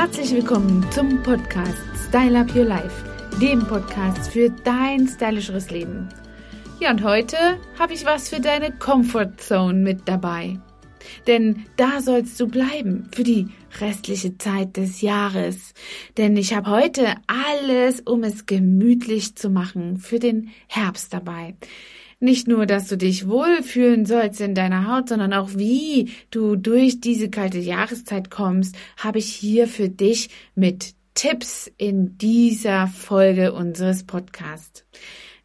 Herzlich 0.00 0.32
willkommen 0.32 0.90
zum 0.92 1.22
Podcast 1.22 1.76
Style 2.08 2.40
Up 2.40 2.56
Your 2.56 2.64
Life, 2.64 3.04
dem 3.38 3.58
Podcast 3.66 4.32
für 4.32 4.48
dein 4.48 5.06
stylischeres 5.06 5.70
Leben. 5.70 6.08
Ja, 6.78 6.90
und 6.90 7.04
heute 7.04 7.36
habe 7.78 7.92
ich 7.92 8.06
was 8.06 8.30
für 8.30 8.40
deine 8.40 8.72
Comfort 8.72 9.32
Zone 9.36 9.74
mit 9.74 10.08
dabei. 10.08 10.58
Denn 11.26 11.66
da 11.76 12.00
sollst 12.00 12.40
du 12.40 12.48
bleiben 12.48 13.10
für 13.14 13.24
die 13.24 13.50
restliche 13.78 14.38
Zeit 14.38 14.78
des 14.78 15.02
Jahres. 15.02 15.74
Denn 16.16 16.34
ich 16.38 16.54
habe 16.54 16.70
heute 16.70 17.16
alles, 17.26 18.00
um 18.00 18.24
es 18.24 18.46
gemütlich 18.46 19.36
zu 19.36 19.50
machen, 19.50 19.98
für 19.98 20.18
den 20.18 20.48
Herbst 20.66 21.12
dabei. 21.12 21.56
Nicht 22.22 22.48
nur, 22.48 22.66
dass 22.66 22.86
du 22.88 22.98
dich 22.98 23.28
wohlfühlen 23.28 24.04
sollst 24.04 24.42
in 24.42 24.54
deiner 24.54 24.86
Haut, 24.86 25.08
sondern 25.08 25.32
auch 25.32 25.50
wie 25.54 26.10
du 26.30 26.54
durch 26.54 27.00
diese 27.00 27.30
kalte 27.30 27.58
Jahreszeit 27.58 28.30
kommst, 28.30 28.76
habe 28.98 29.18
ich 29.18 29.26
hier 29.34 29.66
für 29.66 29.88
dich 29.88 30.28
mit 30.54 30.92
Tipps 31.14 31.72
in 31.78 32.18
dieser 32.18 32.88
Folge 32.88 33.54
unseres 33.54 34.04
Podcasts. 34.04 34.84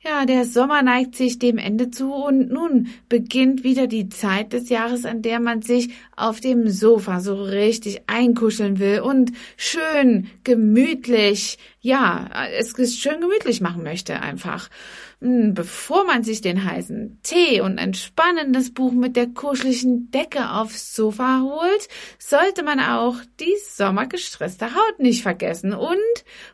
Ja, 0.07 0.25
der 0.25 0.45
Sommer 0.45 0.83
neigt 0.83 1.15
sich 1.15 1.39
dem 1.39 1.57
Ende 1.57 1.89
zu 1.89 2.13
und 2.13 2.51
nun 2.51 2.89
beginnt 3.09 3.63
wieder 3.63 3.87
die 3.87 4.07
Zeit 4.09 4.53
des 4.53 4.69
Jahres, 4.69 5.03
an 5.03 5.23
der 5.23 5.39
man 5.39 5.63
sich 5.63 5.89
auf 6.15 6.39
dem 6.39 6.69
Sofa 6.69 7.21
so 7.21 7.41
richtig 7.41 8.01
einkuscheln 8.05 8.77
will 8.77 8.99
und 8.99 9.31
schön 9.57 10.27
gemütlich, 10.43 11.57
ja, 11.85 12.27
es 12.57 12.97
schön 12.97 13.21
gemütlich 13.21 13.61
machen 13.61 13.83
möchte 13.83 14.19
einfach. 14.19 14.71
Hm, 15.21 15.53
bevor 15.53 16.03
man 16.03 16.23
sich 16.23 16.41
den 16.41 16.65
heißen 16.65 17.19
Tee 17.21 17.61
und 17.61 17.77
ein 17.77 17.93
spannendes 17.93 18.73
Buch 18.73 18.91
mit 18.91 19.15
der 19.15 19.27
kuscheligen 19.27 20.09
Decke 20.09 20.49
aufs 20.49 20.95
Sofa 20.95 21.41
holt, 21.43 21.87
sollte 22.17 22.63
man 22.63 22.79
auch 22.79 23.17
die 23.39 23.53
sommergestresste 23.69 24.73
Haut 24.73 24.97
nicht 24.97 25.21
vergessen 25.21 25.73
und 25.73 25.95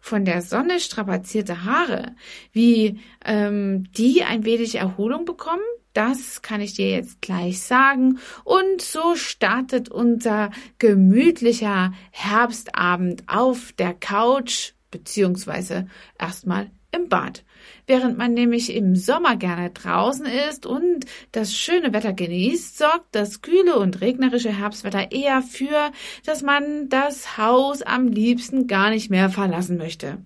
von 0.02 0.25
der 0.25 0.41
Sonne 0.41 0.81
strapazierte 0.81 1.63
Haare. 1.63 2.13
Wie 2.52 3.00
ähm, 3.23 3.89
die 3.94 4.23
ein 4.23 4.44
wenig 4.44 4.75
Erholung 4.75 5.23
bekommen, 5.23 5.63
das 5.94 6.41
kann 6.41 6.59
ich 6.59 6.73
dir 6.73 6.89
jetzt 6.89 7.22
gleich 7.22 7.61
sagen. 7.61 8.19
Und 8.44 8.81
so 8.81 9.16
startet 9.16 9.88
unser 9.88 10.52
gemütlicher 10.78 11.94
Herbstabend 12.11 13.23
auf 13.28 13.72
der 13.78 13.94
Couch 13.94 14.73
beziehungsweise 14.92 15.88
erstmal 16.20 16.70
im 16.92 17.09
Bad. 17.09 17.44
Während 17.88 18.17
man 18.17 18.34
nämlich 18.34 18.73
im 18.75 18.95
Sommer 18.95 19.38
gerne 19.38 19.72
draußen 19.72 20.25
ist 20.25 20.66
und 20.66 21.06
das 21.31 21.56
schöne 21.56 21.94
Wetter 21.94 22.14
genießt, 22.14 22.78
sorgt 22.78 23.08
das 23.16 23.42
kühle 23.42 23.78
und 23.78 24.02
regnerische 24.02 24.52
Herbstwetter 24.56 25.12
eher 25.12 25.42
für, 25.42 25.92
dass 26.25 26.42
man 26.42 26.89
das 26.89 27.38
Haus 27.38 27.81
am 27.81 28.08
liebsten 28.08 28.67
gar 28.67 28.89
nicht 28.89 29.09
mehr 29.09 29.30
verlassen 29.30 29.78
möchte. 29.78 30.23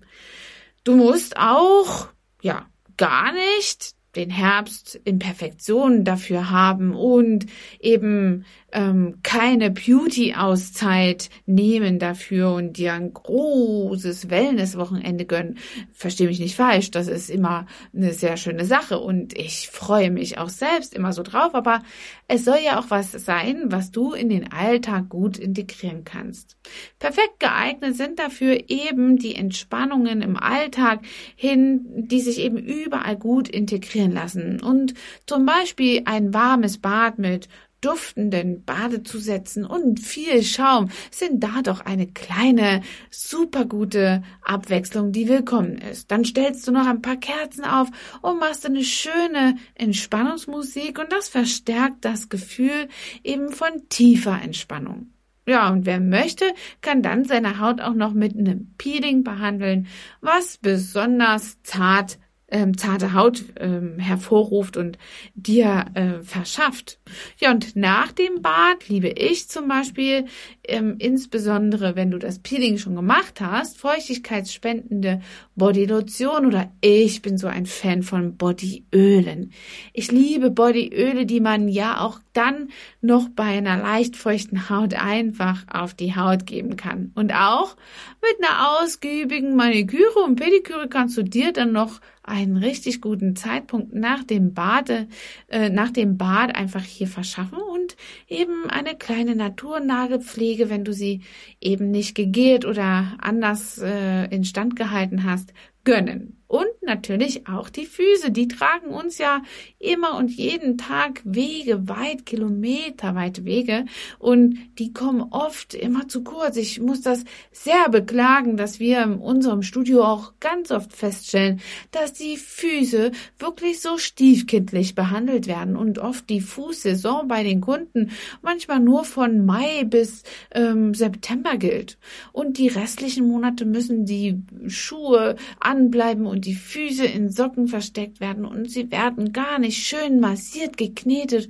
Du 0.84 0.96
musst 0.96 1.36
auch, 1.36 2.08
ja, 2.42 2.66
gar 2.96 3.32
nicht 3.32 3.95
den 4.16 4.30
Herbst 4.30 5.00
in 5.04 5.18
Perfektion 5.18 6.04
dafür 6.04 6.50
haben 6.50 6.94
und 6.94 7.46
eben 7.80 8.44
ähm, 8.72 9.20
keine 9.22 9.70
Beauty-Auszeit 9.70 11.30
nehmen 11.46 11.98
dafür 11.98 12.52
und 12.52 12.76
dir 12.76 12.92
ein 12.92 13.12
großes 13.12 14.28
Wellness-Wochenende 14.28 15.24
gönnen. 15.24 15.58
Verstehe 15.92 16.26
mich 16.26 16.40
nicht 16.40 16.56
falsch, 16.56 16.90
das 16.90 17.08
ist 17.08 17.30
immer 17.30 17.66
eine 17.94 18.12
sehr 18.12 18.36
schöne 18.36 18.64
Sache 18.64 18.98
und 18.98 19.36
ich 19.38 19.68
freue 19.68 20.10
mich 20.10 20.38
auch 20.38 20.48
selbst 20.48 20.94
immer 20.94 21.12
so 21.12 21.22
drauf, 21.22 21.54
aber 21.54 21.82
es 22.28 22.44
soll 22.44 22.58
ja 22.64 22.78
auch 22.78 22.90
was 22.90 23.12
sein, 23.12 23.64
was 23.66 23.92
du 23.92 24.12
in 24.12 24.28
den 24.28 24.52
Alltag 24.52 25.08
gut 25.08 25.38
integrieren 25.38 26.04
kannst. 26.04 26.56
Perfekt 26.98 27.38
geeignet 27.38 27.96
sind 27.96 28.18
dafür 28.18 28.64
eben 28.68 29.16
die 29.16 29.36
Entspannungen 29.36 30.22
im 30.22 30.36
Alltag 30.36 31.00
hin, 31.34 31.86
die 32.08 32.20
sich 32.20 32.40
eben 32.40 32.58
überall 32.58 33.16
gut 33.16 33.48
integrieren 33.48 34.05
lassen 34.12 34.60
und 34.60 34.94
zum 35.26 35.46
Beispiel 35.46 36.02
ein 36.04 36.32
warmes 36.34 36.78
Bad 36.78 37.18
mit 37.18 37.48
duftenden 37.80 38.64
Badezusätzen 38.64 39.64
und 39.64 40.00
viel 40.00 40.42
Schaum 40.42 40.88
sind 41.10 41.42
da 41.42 41.62
doch 41.62 41.80
eine 41.80 42.06
kleine, 42.06 42.82
supergute 43.10 44.22
Abwechslung, 44.42 45.12
die 45.12 45.28
willkommen 45.28 45.78
ist. 45.78 46.10
Dann 46.10 46.24
stellst 46.24 46.66
du 46.66 46.72
noch 46.72 46.86
ein 46.86 47.02
paar 47.02 47.16
Kerzen 47.16 47.64
auf 47.64 47.88
und 48.22 48.40
machst 48.40 48.66
eine 48.66 48.82
schöne 48.82 49.56
Entspannungsmusik 49.74 50.98
und 50.98 51.12
das 51.12 51.28
verstärkt 51.28 52.04
das 52.04 52.28
Gefühl 52.28 52.88
eben 53.22 53.50
von 53.50 53.88
tiefer 53.88 54.40
Entspannung. 54.42 55.12
Ja, 55.48 55.70
und 55.70 55.86
wer 55.86 56.00
möchte, 56.00 56.44
kann 56.80 57.02
dann 57.02 57.24
seine 57.24 57.60
Haut 57.60 57.80
auch 57.80 57.94
noch 57.94 58.14
mit 58.14 58.36
einem 58.36 58.74
Peeling 58.78 59.22
behandeln, 59.22 59.86
was 60.20 60.58
besonders 60.58 61.62
zart 61.62 62.18
ähm, 62.48 62.78
zarte 62.78 63.12
Haut 63.12 63.44
ähm, 63.58 63.98
hervorruft 63.98 64.76
und 64.76 64.98
dir 65.34 65.86
äh, 65.94 66.22
verschafft. 66.22 67.00
Ja, 67.38 67.50
und 67.50 67.76
nach 67.76 68.12
dem 68.12 68.42
Bad 68.42 68.88
liebe 68.88 69.08
ich 69.08 69.48
zum 69.48 69.68
Beispiel, 69.68 70.26
ähm, 70.68 70.96
insbesondere 70.98 71.96
wenn 71.96 72.10
du 72.10 72.18
das 72.18 72.38
Peeling 72.38 72.78
schon 72.78 72.94
gemacht 72.94 73.40
hast, 73.40 73.78
feuchtigkeitsspendende 73.78 75.20
Bodylotion 75.54 76.46
oder 76.46 76.70
ich 76.80 77.22
bin 77.22 77.38
so 77.38 77.46
ein 77.46 77.66
Fan 77.66 78.02
von 78.02 78.36
Bodyölen. 78.36 79.52
Ich 79.92 80.12
liebe 80.12 80.50
Bodyöle, 80.50 81.26
die 81.26 81.40
man 81.40 81.68
ja 81.68 82.00
auch 82.00 82.20
dann 82.32 82.68
noch 83.00 83.28
bei 83.28 83.44
einer 83.44 83.78
leicht 83.78 84.16
feuchten 84.16 84.68
Haut 84.68 84.94
einfach 84.94 85.64
auf 85.72 85.94
die 85.94 86.14
Haut 86.14 86.46
geben 86.46 86.76
kann. 86.76 87.12
Und 87.14 87.32
auch 87.32 87.76
mit 88.20 88.44
einer 88.44 88.80
ausgiebigen 88.80 89.56
Maniküre 89.56 90.20
und 90.24 90.36
Pediküre 90.36 90.88
kannst 90.88 91.16
du 91.16 91.22
dir 91.22 91.52
dann 91.52 91.72
noch 91.72 92.00
einen 92.26 92.56
richtig 92.56 93.00
guten 93.00 93.36
Zeitpunkt 93.36 93.94
nach 93.94 94.24
dem 94.24 94.52
Bade, 94.52 95.06
äh, 95.48 95.70
nach 95.70 95.90
dem 95.90 96.18
Bad 96.18 96.54
einfach 96.56 96.82
hier 96.82 97.06
verschaffen 97.06 97.58
und 97.58 97.96
eben 98.26 98.68
eine 98.68 98.96
kleine 98.96 99.36
Naturnagelpflege, 99.36 100.55
wenn 100.70 100.84
du 100.84 100.92
sie 100.92 101.22
eben 101.60 101.90
nicht 101.90 102.14
gegelt 102.14 102.64
oder 102.64 103.16
anders 103.18 103.78
äh, 103.78 104.26
instand 104.26 104.76
gehalten 104.76 105.24
hast, 105.24 105.52
gönnen. 105.84 106.42
Und 106.48 106.66
natürlich 106.82 107.48
auch 107.48 107.68
die 107.68 107.86
Füße, 107.86 108.30
die 108.30 108.46
tragen 108.46 108.90
uns 108.90 109.18
ja 109.18 109.42
immer 109.78 110.16
und 110.16 110.30
jeden 110.30 110.78
Tag 110.78 111.22
Wege, 111.24 111.88
weit, 111.88 112.24
kilometerweite 112.24 113.44
Wege 113.44 113.86
und 114.18 114.58
die 114.78 114.92
kommen 114.92 115.26
oft 115.30 115.74
immer 115.74 116.06
zu 116.08 116.22
kurz. 116.22 116.56
Ich 116.56 116.80
muss 116.80 117.00
das 117.00 117.24
sehr 117.50 117.88
beklagen, 117.88 118.56
dass 118.56 118.78
wir 118.78 119.02
in 119.02 119.14
unserem 119.14 119.62
Studio 119.62 120.04
auch 120.04 120.34
ganz 120.38 120.70
oft 120.70 120.92
feststellen, 120.92 121.60
dass 121.90 122.12
die 122.12 122.36
Füße 122.36 123.10
wirklich 123.38 123.80
so 123.80 123.98
stiefkindlich 123.98 124.94
behandelt 124.94 125.48
werden 125.48 125.76
und 125.76 125.98
oft 125.98 126.30
die 126.30 126.40
Fußsaison 126.40 127.26
bei 127.26 127.42
den 127.42 127.60
Kunden 127.60 128.10
manchmal 128.42 128.80
nur 128.80 129.04
von 129.04 129.44
Mai 129.44 129.84
bis 129.84 130.22
ähm, 130.52 130.94
September 130.94 131.56
gilt. 131.56 131.98
Und 132.32 132.58
die 132.58 132.68
restlichen 132.68 133.26
Monate 133.26 133.64
müssen 133.64 134.06
die 134.06 134.40
Schuhe 134.68 135.36
anbleiben 135.58 136.26
und 136.36 136.44
die 136.44 136.54
Füße 136.54 137.06
in 137.06 137.30
Socken 137.30 137.66
versteckt 137.66 138.20
werden 138.20 138.44
und 138.44 138.70
sie 138.70 138.90
werden 138.90 139.32
gar 139.32 139.58
nicht 139.58 139.82
schön 139.82 140.20
massiert, 140.20 140.76
geknetet, 140.76 141.48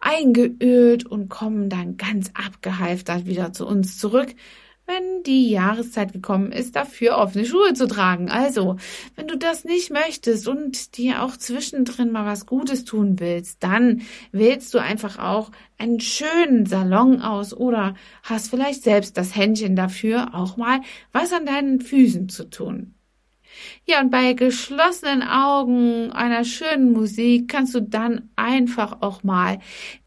eingeölt 0.00 1.06
und 1.06 1.28
kommen 1.28 1.68
dann 1.68 1.96
ganz 1.96 2.32
abgehalftert 2.34 3.26
wieder 3.26 3.52
zu 3.52 3.64
uns 3.64 3.96
zurück, 3.96 4.34
wenn 4.86 5.22
die 5.22 5.50
Jahreszeit 5.50 6.12
gekommen 6.12 6.50
ist, 6.50 6.74
dafür 6.74 7.16
offene 7.16 7.46
Schuhe 7.46 7.74
zu 7.74 7.86
tragen. 7.86 8.28
Also, 8.28 8.74
wenn 9.14 9.28
du 9.28 9.38
das 9.38 9.64
nicht 9.64 9.92
möchtest 9.92 10.48
und 10.48 10.98
dir 10.98 11.22
auch 11.22 11.36
zwischendrin 11.36 12.10
mal 12.10 12.26
was 12.26 12.44
Gutes 12.44 12.84
tun 12.84 13.20
willst, 13.20 13.62
dann 13.62 14.02
wählst 14.32 14.74
du 14.74 14.78
einfach 14.78 15.20
auch 15.20 15.52
einen 15.78 16.00
schönen 16.00 16.66
Salon 16.66 17.22
aus 17.22 17.54
oder 17.54 17.94
hast 18.24 18.50
vielleicht 18.50 18.82
selbst 18.82 19.16
das 19.16 19.36
Händchen 19.36 19.76
dafür, 19.76 20.34
auch 20.34 20.56
mal 20.56 20.80
was 21.12 21.32
an 21.32 21.46
deinen 21.46 21.80
Füßen 21.80 22.28
zu 22.28 22.50
tun. 22.50 22.96
Ja, 23.86 24.00
und 24.00 24.10
bei 24.10 24.32
geschlossenen 24.32 25.22
Augen 25.22 26.10
einer 26.12 26.44
schönen 26.44 26.92
Musik 26.92 27.48
kannst 27.48 27.74
du 27.74 27.80
dann 27.80 28.30
einfach 28.36 29.02
auch 29.02 29.22
mal 29.22 29.58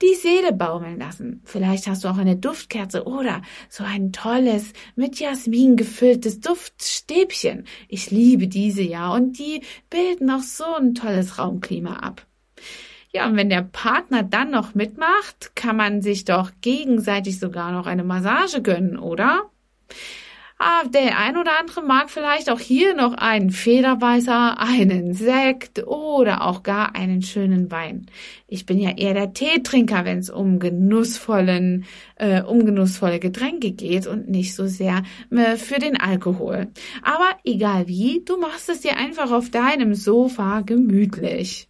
die 0.01 0.15
Seele 0.15 0.53
baumeln 0.53 0.99
lassen. 0.99 1.41
Vielleicht 1.45 1.87
hast 1.87 2.03
du 2.03 2.07
auch 2.07 2.17
eine 2.17 2.35
Duftkerze 2.35 3.05
oder 3.05 3.41
so 3.69 3.83
ein 3.83 4.11
tolles, 4.11 4.73
mit 4.95 5.19
Jasmin 5.19 5.75
gefülltes 5.75 6.39
Duftstäbchen. 6.39 7.65
Ich 7.87 8.09
liebe 8.11 8.47
diese 8.47 8.81
ja 8.81 9.13
und 9.13 9.37
die 9.37 9.61
bilden 9.89 10.29
auch 10.31 10.41
so 10.41 10.65
ein 10.75 10.95
tolles 10.95 11.37
Raumklima 11.37 11.97
ab. 11.97 12.25
Ja, 13.13 13.25
und 13.25 13.35
wenn 13.35 13.49
der 13.49 13.61
Partner 13.61 14.23
dann 14.23 14.51
noch 14.51 14.75
mitmacht, 14.75 15.55
kann 15.55 15.77
man 15.77 16.01
sich 16.01 16.25
doch 16.25 16.51
gegenseitig 16.61 17.39
sogar 17.39 17.71
noch 17.71 17.87
eine 17.87 18.03
Massage 18.03 18.61
gönnen, 18.61 18.97
oder? 18.99 19.49
Der 20.93 21.17
ein 21.17 21.37
oder 21.37 21.59
andere 21.59 21.81
mag 21.81 22.09
vielleicht 22.09 22.49
auch 22.49 22.59
hier 22.59 22.95
noch 22.95 23.13
einen 23.13 23.49
Federweißer, 23.49 24.59
einen 24.59 25.13
Sekt 25.13 25.85
oder 25.85 26.43
auch 26.45 26.63
gar 26.63 26.95
einen 26.95 27.21
schönen 27.21 27.71
Wein. 27.71 28.07
Ich 28.47 28.65
bin 28.65 28.79
ja 28.79 28.91
eher 28.91 29.13
der 29.13 29.33
Teetrinker, 29.33 30.05
wenn 30.05 30.19
es 30.19 30.29
um 30.29 30.59
genussvollen, 30.59 31.85
äh, 32.15 32.41
um 32.41 32.65
genussvolle 32.65 33.19
Getränke 33.19 33.71
geht 33.71 34.07
und 34.07 34.29
nicht 34.29 34.55
so 34.55 34.67
sehr 34.67 35.03
äh, 35.31 35.57
für 35.57 35.79
den 35.79 35.99
Alkohol. 35.99 36.67
Aber 37.01 37.29
egal 37.43 37.87
wie, 37.87 38.23
du 38.23 38.37
machst 38.37 38.69
es 38.69 38.81
dir 38.81 38.97
einfach 38.97 39.31
auf 39.31 39.49
deinem 39.49 39.95
Sofa 39.95 40.61
gemütlich. 40.61 41.67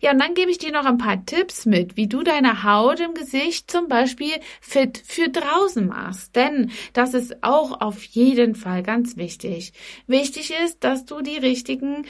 Ja, 0.00 0.12
und 0.12 0.18
dann 0.18 0.34
gebe 0.34 0.50
ich 0.50 0.58
dir 0.58 0.72
noch 0.72 0.84
ein 0.84 0.98
paar 0.98 1.24
Tipps 1.24 1.66
mit, 1.66 1.96
wie 1.96 2.06
du 2.06 2.22
deine 2.22 2.62
Haut 2.62 3.00
im 3.00 3.14
Gesicht 3.14 3.70
zum 3.70 3.88
Beispiel 3.88 4.32
fit 4.60 5.02
für 5.04 5.28
draußen 5.28 5.86
machst. 5.86 6.34
Denn 6.36 6.70
das 6.92 7.14
ist 7.14 7.42
auch 7.42 7.80
auf 7.80 8.02
jeden 8.04 8.54
Fall 8.54 8.82
ganz 8.82 9.16
wichtig. 9.16 9.72
Wichtig 10.06 10.52
ist, 10.64 10.84
dass 10.84 11.04
du 11.04 11.20
die 11.20 11.38
richtigen 11.38 12.04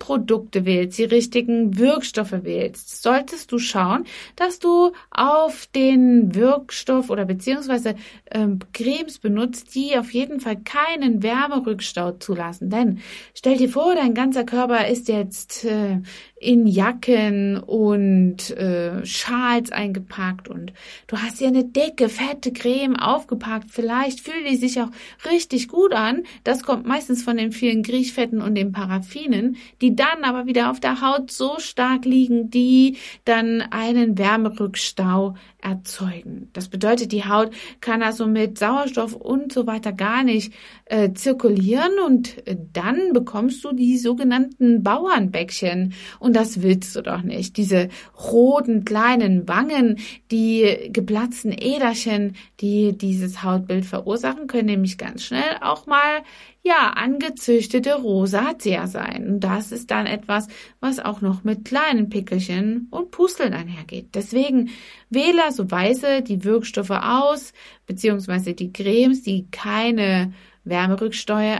Produkte 0.00 0.64
wählst, 0.64 0.98
die 0.98 1.04
richtigen 1.04 1.78
Wirkstoffe 1.78 2.42
wählst. 2.42 3.02
Solltest 3.02 3.52
du 3.52 3.58
schauen, 3.58 4.04
dass 4.34 4.58
du 4.58 4.90
auf 5.12 5.66
den 5.74 6.34
Wirkstoff 6.34 7.08
oder 7.08 7.24
beziehungsweise 7.24 7.94
ähm, 8.32 8.58
Cremes 8.72 9.20
benutzt, 9.20 9.74
die 9.76 9.96
auf 9.96 10.12
jeden 10.12 10.40
Fall 10.40 10.56
keinen 10.56 11.22
Wärmerückstau 11.22 12.12
zulassen. 12.12 12.68
Denn 12.68 12.98
stell 13.34 13.58
dir 13.58 13.68
vor, 13.68 13.94
dein 13.94 14.14
ganzer 14.14 14.42
Körper 14.42 14.88
ist 14.88 15.06
jetzt 15.06 15.64
äh, 15.64 16.00
in 16.40 16.66
Jacken 16.66 17.58
und 17.58 18.50
äh, 18.50 19.06
Schals 19.06 19.70
eingepackt 19.70 20.48
und 20.48 20.72
du 21.06 21.18
hast 21.18 21.38
dir 21.38 21.48
eine 21.48 21.64
dicke, 21.64 22.08
fette 22.08 22.52
Creme 22.52 22.96
aufgepackt. 22.96 23.70
Vielleicht 23.70 24.20
fühlt 24.20 24.48
die 24.48 24.56
sich 24.56 24.80
auch 24.80 24.90
richtig 25.30 25.68
gut 25.68 25.92
an. 25.92 26.24
Das 26.42 26.64
kommt 26.64 26.86
meistens 26.86 27.22
von 27.22 27.36
den 27.36 27.52
vielen 27.52 27.82
Griechfetten 27.82 28.40
und 28.40 28.54
den 28.56 28.72
Paraffinen, 28.72 29.56
die 29.80 29.96
dann 29.96 30.24
aber 30.24 30.46
wieder 30.46 30.70
auf 30.70 30.80
der 30.80 31.00
Haut 31.00 31.30
so 31.30 31.58
stark 31.58 32.04
liegen, 32.04 32.50
die 32.50 32.96
dann 33.24 33.62
einen 33.62 34.18
Wärmerückstau 34.18 35.34
erzeugen. 35.62 36.48
Das 36.52 36.68
bedeutet, 36.68 37.12
die 37.12 37.24
Haut 37.24 37.50
kann 37.80 38.02
also 38.02 38.26
mit 38.26 38.58
Sauerstoff 38.58 39.14
und 39.14 39.52
so 39.52 39.66
weiter 39.66 39.92
gar 39.92 40.22
nicht 40.24 40.52
äh, 40.86 41.12
zirkulieren 41.12 41.92
und 42.06 42.46
äh, 42.46 42.56
dann 42.72 43.12
bekommst 43.12 43.64
du 43.64 43.72
die 43.72 43.98
sogenannten 43.98 44.82
Bauernbäckchen 44.82 45.94
und 46.18 46.34
das 46.34 46.62
willst 46.62 46.96
du 46.96 47.02
doch 47.02 47.22
nicht. 47.22 47.56
Diese 47.56 47.88
roten 48.32 48.84
kleinen 48.84 49.48
Wangen, 49.48 49.98
die 50.30 50.90
geplatzten 50.92 51.52
Äderchen, 51.52 52.36
die 52.60 52.96
dieses 52.96 53.42
Hautbild 53.42 53.84
verursachen, 53.84 54.46
können 54.46 54.66
nämlich 54.66 54.98
ganz 54.98 55.24
schnell 55.24 55.56
auch 55.60 55.86
mal 55.86 56.22
ja, 56.62 56.90
angezüchtete 56.90 57.94
Rosatia 57.94 58.86
sein. 58.86 59.26
Und 59.28 59.40
das 59.40 59.72
ist 59.72 59.90
dann 59.90 60.06
etwas, 60.06 60.48
was 60.80 60.98
auch 60.98 61.22
noch 61.22 61.42
mit 61.42 61.64
kleinen 61.64 62.10
Pickelchen 62.10 62.88
und 62.90 63.10
Pusteln 63.10 63.54
einhergeht. 63.54 64.14
Deswegen 64.14 64.70
wähle 65.08 65.44
also 65.44 65.70
weise 65.70 66.22
die 66.22 66.44
Wirkstoffe 66.44 66.90
aus, 66.90 67.52
beziehungsweise 67.86 68.52
die 68.54 68.72
Cremes, 68.72 69.22
die 69.22 69.50
keine 69.50 70.32
Wärmerücksteuer 70.64 71.56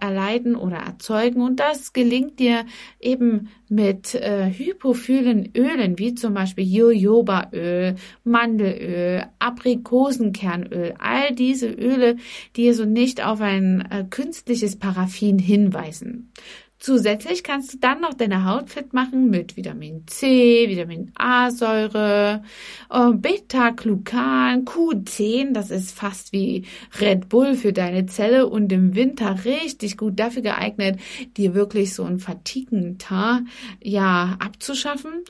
erleiden 0.00 0.56
oder 0.56 0.78
erzeugen. 0.78 1.42
Und 1.42 1.60
das 1.60 1.92
gelingt 1.92 2.38
dir 2.38 2.64
eben 3.00 3.48
mit 3.68 4.14
äh, 4.14 4.50
hypophilen 4.50 5.52
Ölen, 5.56 5.98
wie 5.98 6.14
zum 6.14 6.34
Beispiel 6.34 6.64
Jojobaöl, 6.64 7.96
Mandelöl, 8.24 9.24
Aprikosenkernöl. 9.38 10.94
All 10.98 11.34
diese 11.34 11.68
Öle, 11.68 12.16
die 12.56 12.72
so 12.72 12.84
nicht 12.84 13.24
auf 13.24 13.40
ein 13.40 13.86
äh, 13.90 14.04
künstliches 14.08 14.78
Paraffin 14.78 15.38
hinweisen. 15.38 16.32
Zusätzlich 16.78 17.42
kannst 17.42 17.74
du 17.74 17.78
dann 17.78 18.00
noch 18.00 18.14
deine 18.14 18.44
Haut 18.44 18.70
fit 18.70 18.92
machen 18.92 19.30
mit 19.30 19.56
Vitamin 19.56 20.06
C, 20.06 20.68
Vitamin 20.68 21.10
A-Säure, 21.16 22.44
äh, 22.88 23.12
Beta-Glucan, 23.12 24.64
Q10, 24.64 25.52
das 25.52 25.72
ist 25.72 25.90
fast 25.90 26.32
wie 26.32 26.66
Red 27.00 27.28
Bull 27.28 27.56
für 27.56 27.72
deine 27.72 28.06
Zelle 28.06 28.46
und 28.46 28.72
im 28.72 28.94
Winter 28.94 29.44
richtig 29.44 29.96
gut 29.96 30.20
dafür 30.20 30.42
geeignet, 30.42 31.00
dir 31.36 31.54
wirklich 31.54 31.94
so 31.94 32.04
ein 32.04 32.20
Fatigentar 32.20 33.40
ja 33.82 34.36
abzuschaffen. 34.38 35.24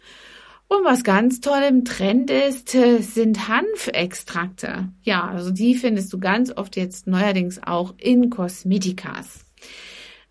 Und 0.69 0.85
was 0.85 1.03
ganz 1.03 1.41
toll 1.41 1.62
im 1.67 1.87
Trend 1.87 2.31
ist, 2.31 2.75
äh, 2.75 3.00
sind 3.00 3.49
Hanfextrakte. 3.49 4.91
Ja, 5.03 5.27
also 5.27 5.50
die 5.50 5.75
findest 5.75 6.12
du 6.12 6.19
ganz 6.19 6.53
oft 6.55 6.77
jetzt 6.77 7.06
neuerdings 7.06 7.59
auch 7.62 7.95
in 7.97 8.29
Kosmetikas. 8.29 9.48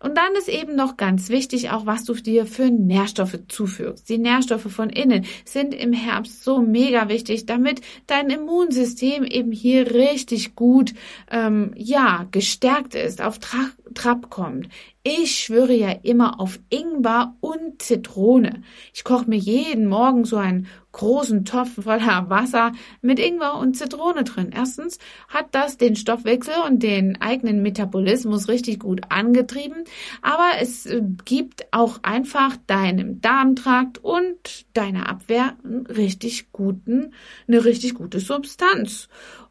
Und 0.00 0.16
dann 0.16 0.34
ist 0.36 0.48
eben 0.48 0.76
noch 0.76 0.96
ganz 0.96 1.28
wichtig, 1.28 1.70
auch 1.70 1.86
was 1.86 2.04
du 2.04 2.14
dir 2.14 2.46
für 2.46 2.70
Nährstoffe 2.70 3.38
zufügst. 3.48 4.08
Die 4.08 4.18
Nährstoffe 4.18 4.70
von 4.70 4.90
innen 4.90 5.26
sind 5.44 5.74
im 5.74 5.92
Herbst 5.92 6.44
so 6.44 6.60
mega 6.60 7.08
wichtig, 7.08 7.46
damit 7.46 7.80
dein 8.06 8.30
Immunsystem 8.30 9.24
eben 9.24 9.50
hier 9.50 9.92
richtig 9.92 10.54
gut, 10.54 10.94
ähm, 11.30 11.72
ja, 11.74 12.26
gestärkt 12.30 12.94
ist, 12.94 13.20
auf 13.20 13.38
Tra 13.38 13.70
Trab 13.94 14.30
kommt. 14.30 14.68
Ich 15.10 15.36
schwöre 15.36 15.72
ja 15.72 15.90
immer 16.02 16.38
auf 16.38 16.60
Ingwer 16.68 17.34
und 17.40 17.80
Zitrone. 17.80 18.62
Ich 18.92 19.04
koche 19.04 19.24
mir 19.24 19.38
jeden 19.38 19.86
Morgen 19.86 20.26
so 20.26 20.36
einen 20.36 20.66
großen 20.92 21.46
Topf 21.46 21.82
voller 21.82 22.28
Wasser 22.28 22.72
mit 23.00 23.18
Ingwer 23.18 23.54
und 23.54 23.74
Zitrone 23.74 24.24
drin. 24.24 24.50
Erstens 24.54 24.98
hat 25.28 25.46
das 25.52 25.78
den 25.78 25.96
Stoffwechsel 25.96 26.52
und 26.66 26.82
den 26.82 27.22
eigenen 27.22 27.62
Metabolismus 27.62 28.48
richtig 28.48 28.80
gut 28.80 29.00
angetrieben, 29.08 29.84
aber 30.20 30.60
es 30.60 30.84
äh, 30.84 31.00
gibt 31.24 31.68
auch 31.70 32.00
einfach 32.02 32.58
deinem 32.66 33.22
Darmtrakt 33.22 33.96
und 34.04 34.66
deiner 34.74 35.08
Abwehr 35.08 35.56
einen 35.64 35.86
richtig 35.86 36.52
guten, 36.52 37.14
eine 37.46 37.64
richtig 37.64 37.94
gute 37.94 38.20
Substanz. 38.20 39.08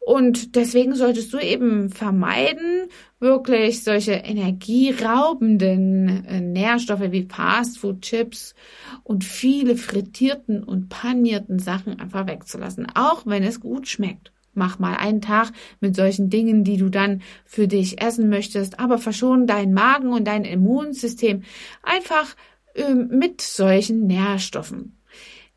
Und 0.08 0.56
deswegen 0.56 0.94
solltest 0.94 1.34
du 1.34 1.38
eben 1.38 1.90
vermeiden, 1.90 2.88
wirklich 3.20 3.84
solche 3.84 4.12
energieraubenden 4.12 6.24
äh, 6.24 6.40
Nährstoffe 6.40 7.10
wie 7.10 7.28
Fastfood, 7.30 8.00
Chips 8.00 8.54
und 9.02 9.22
viele 9.22 9.76
frittierten 9.76 10.64
und 10.64 10.88
panierten 10.88 11.58
Sachen 11.58 12.00
einfach 12.00 12.26
wegzulassen, 12.26 12.86
auch 12.94 13.26
wenn 13.26 13.42
es 13.42 13.60
gut 13.60 13.86
schmeckt. 13.86 14.32
Mach 14.54 14.78
mal 14.78 14.96
einen 14.96 15.20
Tag 15.20 15.52
mit 15.80 15.94
solchen 15.94 16.30
Dingen, 16.30 16.64
die 16.64 16.78
du 16.78 16.88
dann 16.88 17.20
für 17.44 17.68
dich 17.68 18.00
essen 18.00 18.30
möchtest, 18.30 18.80
aber 18.80 18.96
verschon 18.96 19.46
deinen 19.46 19.74
Magen 19.74 20.14
und 20.14 20.24
dein 20.24 20.46
Immunsystem 20.46 21.42
einfach 21.82 22.34
äh, 22.72 22.94
mit 22.94 23.42
solchen 23.42 24.06
Nährstoffen. 24.06 24.97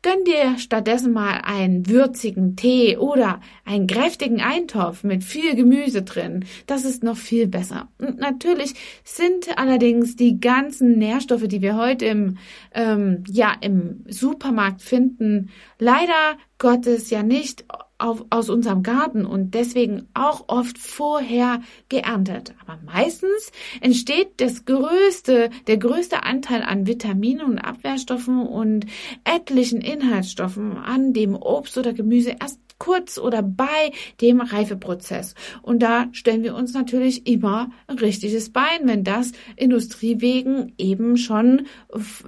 Gönn 0.02 0.24
dir 0.24 0.58
stattdessen 0.58 1.12
mal 1.12 1.42
einen 1.44 1.88
würzigen 1.88 2.56
Tee 2.56 2.96
oder 2.96 3.40
einen 3.64 3.86
kräftigen 3.86 4.40
Eintopf 4.40 5.04
mit 5.04 5.22
viel 5.22 5.54
Gemüse 5.54 6.02
drin. 6.02 6.44
Das 6.66 6.84
ist 6.84 7.04
noch 7.04 7.16
viel 7.16 7.46
besser. 7.46 7.88
Und 7.98 8.18
natürlich 8.18 8.74
sind 9.04 9.56
allerdings 9.56 10.16
die 10.16 10.40
ganzen 10.40 10.98
Nährstoffe, 10.98 11.46
die 11.46 11.62
wir 11.62 11.76
heute 11.76 12.06
im, 12.06 12.38
ähm, 12.74 13.22
ja, 13.28 13.54
im 13.60 14.04
Supermarkt 14.08 14.82
finden, 14.82 15.50
leider 15.78 16.36
Gottes 16.62 17.10
ja 17.10 17.24
nicht 17.24 17.64
auf, 17.98 18.24
aus 18.30 18.48
unserem 18.48 18.84
Garten 18.84 19.26
und 19.26 19.52
deswegen 19.54 20.08
auch 20.14 20.44
oft 20.46 20.78
vorher 20.78 21.60
geerntet. 21.88 22.54
Aber 22.64 22.78
meistens 22.84 23.50
entsteht 23.80 24.34
das 24.36 24.64
größte, 24.64 25.50
der 25.66 25.76
größte 25.76 26.22
Anteil 26.22 26.62
an 26.62 26.86
Vitaminen 26.86 27.44
und 27.44 27.58
Abwehrstoffen 27.58 28.46
und 28.46 28.86
etlichen 29.24 29.80
Inhaltsstoffen 29.80 30.76
an 30.76 31.12
dem 31.12 31.34
Obst 31.34 31.76
oder 31.78 31.92
Gemüse 31.92 32.36
erst 32.40 32.60
kurz 32.82 33.16
oder 33.16 33.42
bei 33.42 33.92
dem 34.20 34.40
Reifeprozess. 34.40 35.36
Und 35.62 35.84
da 35.84 36.08
stellen 36.10 36.42
wir 36.42 36.56
uns 36.56 36.74
natürlich 36.74 37.28
immer 37.28 37.70
ein 37.86 37.96
richtiges 37.96 38.50
Bein, 38.50 38.80
wenn 38.86 39.04
das 39.04 39.30
Industriewegen 39.54 40.72
eben 40.78 41.16
schon 41.16 41.68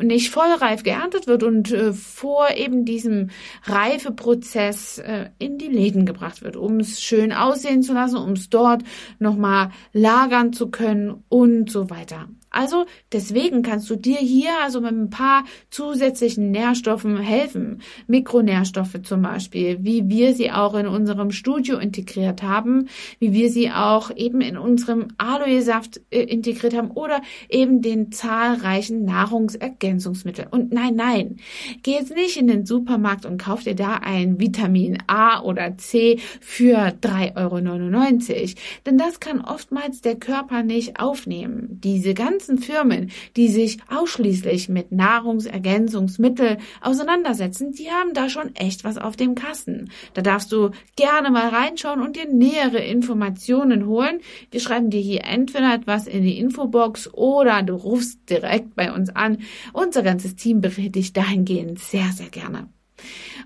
nicht 0.01 0.31
vollreif 0.31 0.85
geerntet 0.85 1.27
wird 1.27 1.43
und 1.43 1.73
äh, 1.73 1.93
vor 1.93 2.51
eben 2.57 2.85
diesem 2.85 3.31
Reifeprozess 3.65 4.99
äh, 4.99 5.31
in 5.41 5.59
die 5.59 5.67
Läden 5.67 6.07
gebracht 6.07 6.43
wird, 6.43 6.55
um 6.55 6.79
es 6.79 7.03
schön 7.03 7.33
aussehen 7.33 7.83
zu 7.83 7.93
lassen, 7.93 8.19
um 8.19 8.35
es 8.35 8.49
dort 8.49 8.85
nochmal 9.19 9.73
lagern 9.93 10.53
zu 10.53 10.71
können 10.71 11.25
und 11.29 11.69
so 11.69 11.91
weiter. 11.91 12.29
Also 12.55 12.87
deswegen 13.13 13.63
kannst 13.63 13.91
du 13.91 13.97
dir 13.97 14.19
hier 14.19 14.53
also 14.63 14.81
mit 14.81 14.93
ein 14.93 15.11
paar 15.11 15.45
zusätzlichen 15.71 16.51
Nährstoffen 16.51 17.19
helfen. 17.19 17.83
Mikronährstoffe 18.07 19.03
zum 19.03 19.23
Beispiel, 19.23 19.79
wie 19.83 20.09
wir 20.09 20.35
sie 20.35 20.51
auch 20.51 20.75
in 20.75 20.87
unserem 20.87 21.31
Studio 21.31 21.79
integriert 21.79 22.43
haben, 22.43 22.89
wie 23.19 23.33
wir 23.33 23.51
sie 23.51 23.71
auch 23.71 24.11
eben 24.15 24.41
in 24.41 24.57
unserem 24.57 25.09
Aloe-Saft 25.19 26.01
äh, 26.11 26.23
integriert 26.23 26.77
haben 26.77 26.91
oder 26.93 27.21
eben 27.49 27.83
den 27.83 28.13
zahlreichen 28.13 29.05
Nahrungsergänzungsmitteln. 29.05 30.49
Und 30.49 30.73
nein, 30.73 30.95
nein, 30.95 31.37
geh 31.83 31.93
jetzt 31.93 32.15
nicht 32.15 32.37
in 32.37 32.47
den 32.47 32.67
Supermarkt 32.67 33.27
und 33.27 33.39
kauf 33.39 33.65
dir 33.65 33.75
da 33.75 33.95
ein 33.95 34.39
Vitamin 34.39 34.99
A 35.07 35.41
oder 35.43 35.77
C 35.77 36.21
für 36.41 36.77
3,99 37.03 37.35
Euro. 37.37 38.51
Denn 38.87 38.99
das 38.99 39.21
kann 39.21 39.41
oftmals 39.41 40.01
der 40.01 40.17
Körper 40.17 40.63
nicht 40.63 41.01
aufnehmen. 41.01 41.81
Diese 41.83 42.15
ganzen 42.15 42.44
Firmen, 42.59 43.11
die 43.37 43.49
sich 43.49 43.79
ausschließlich 43.89 44.69
mit 44.69 44.93
Nahrungsergänzungsmitteln 44.93 46.59
auseinandersetzen, 46.81 47.73
die 47.73 47.91
haben 47.91 48.15
da 48.15 48.29
schon 48.29 48.55
echt 48.55 48.85
was 48.85 48.99
auf 48.99 49.17
dem 49.17 49.35
Kasten. 49.35 49.91
Da 50.13 50.23
darfst 50.23 50.53
du 50.53 50.71
gerne 50.97 51.31
mal 51.31 51.49
reinschauen 51.49 52.01
und 52.01 52.17
dir 52.17 52.29
nähere 52.29 52.79
Informationen 52.79 53.87
holen. 53.87 54.21
Wir 54.51 54.61
schreiben 54.61 54.91
dir 54.91 55.01
hier 55.01 55.25
entweder 55.25 55.75
etwas 55.75 56.07
in 56.07 56.23
die 56.23 56.39
Infobox 56.39 57.13
oder 57.13 57.63
du 57.63 57.75
rufst 57.75 58.29
direkt 58.29 58.75
bei 58.75 58.93
uns 58.93 59.11
an. 59.11 59.39
Unser 59.73 60.03
ganzes 60.03 60.37
Team 60.37 60.61
berät 60.61 60.95
dich 60.95 61.13
dahingehend 61.13 61.79
sehr, 61.79 62.11
sehr 62.13 62.29
gerne. 62.29 62.69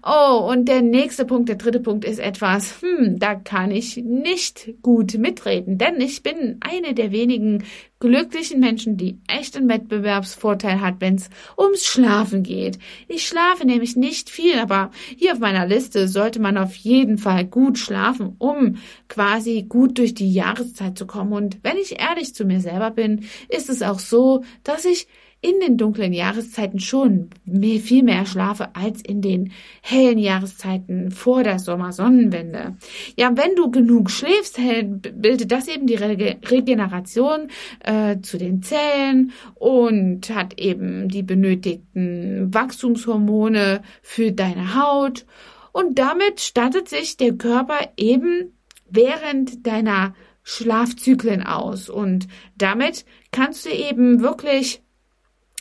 Oh, 0.02 0.48
und 0.50 0.68
der 0.68 0.82
nächste 0.82 1.24
Punkt, 1.24 1.48
der 1.48 1.56
dritte 1.56 1.80
Punkt 1.80 2.04
ist 2.04 2.18
etwas, 2.18 2.80
hm, 2.82 3.18
da 3.18 3.34
kann 3.34 3.70
ich 3.70 3.96
nicht 3.96 4.74
gut 4.82 5.18
mitreden, 5.18 5.78
denn 5.78 6.00
ich 6.00 6.22
bin 6.22 6.58
eine 6.60 6.94
der 6.94 7.12
wenigen 7.12 7.64
glücklichen 8.00 8.60
Menschen, 8.60 8.96
die 8.96 9.18
echten 9.26 9.68
Wettbewerbsvorteil 9.68 10.80
hat, 10.80 10.96
wenn 11.00 11.16
es 11.16 11.30
ums 11.56 11.84
Schlafen 11.84 12.42
geht. 12.42 12.78
Ich 13.08 13.26
schlafe 13.26 13.66
nämlich 13.66 13.96
nicht 13.96 14.30
viel, 14.30 14.58
aber 14.58 14.90
hier 15.16 15.32
auf 15.32 15.40
meiner 15.40 15.66
Liste 15.66 16.06
sollte 16.06 16.40
man 16.40 16.56
auf 16.58 16.74
jeden 16.76 17.18
Fall 17.18 17.44
gut 17.44 17.78
schlafen, 17.78 18.36
um 18.38 18.76
quasi 19.08 19.64
gut 19.68 19.98
durch 19.98 20.14
die 20.14 20.32
Jahreszeit 20.32 20.96
zu 20.96 21.06
kommen. 21.06 21.32
Und 21.32 21.58
wenn 21.64 21.76
ich 21.76 22.00
ehrlich 22.00 22.34
zu 22.34 22.44
mir 22.44 22.60
selber 22.60 22.90
bin, 22.90 23.24
ist 23.48 23.68
es 23.68 23.82
auch 23.82 23.98
so, 23.98 24.44
dass 24.62 24.84
ich 24.84 25.08
in 25.40 25.60
den 25.60 25.76
dunklen 25.76 26.12
Jahreszeiten 26.12 26.80
schon 26.80 27.30
mehr, 27.44 27.78
viel 27.78 28.02
mehr 28.02 28.26
schlafe 28.26 28.74
als 28.74 29.00
in 29.02 29.22
den 29.22 29.52
hellen 29.82 30.18
Jahreszeiten 30.18 31.12
vor 31.12 31.44
der 31.44 31.60
Sommersonnenwende. 31.60 32.76
Ja, 33.16 33.30
wenn 33.36 33.54
du 33.54 33.70
genug 33.70 34.10
schläfst, 34.10 34.58
bildet 34.58 35.52
das 35.52 35.68
eben 35.68 35.86
die 35.86 35.94
Regeneration 35.94 37.48
äh, 37.80 38.18
zu 38.20 38.36
den 38.36 38.62
Zellen 38.62 39.32
und 39.54 40.34
hat 40.34 40.58
eben 40.58 41.08
die 41.08 41.22
benötigten 41.22 42.52
Wachstumshormone 42.52 43.82
für 44.02 44.32
deine 44.32 44.74
Haut. 44.74 45.24
Und 45.70 46.00
damit 46.00 46.40
stattet 46.40 46.88
sich 46.88 47.16
der 47.16 47.34
Körper 47.34 47.78
eben 47.96 48.54
während 48.90 49.66
deiner 49.66 50.14
Schlafzyklen 50.42 51.44
aus. 51.44 51.88
Und 51.88 52.26
damit 52.56 53.04
kannst 53.30 53.66
du 53.66 53.70
eben 53.70 54.20
wirklich 54.20 54.82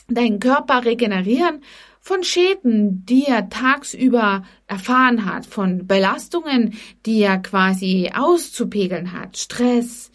deinen 0.08 0.40
Körper 0.40 0.84
regenerieren 0.84 1.60
von 2.00 2.22
Schäden, 2.22 3.04
die 3.04 3.24
er 3.26 3.50
tagsüber 3.50 4.44
erfahren 4.66 5.26
hat, 5.26 5.46
von 5.46 5.86
Belastungen, 5.86 6.74
die 7.04 7.20
er 7.20 7.38
quasi 7.38 8.10
auszupegeln 8.14 9.12
hat, 9.12 9.36
Stress, 9.36 10.10